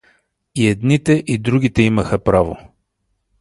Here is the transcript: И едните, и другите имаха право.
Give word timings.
И 0.55 0.65
едните, 0.67 1.23
и 1.27 1.37
другите 1.37 1.81
имаха 1.83 2.23
право. 2.23 2.57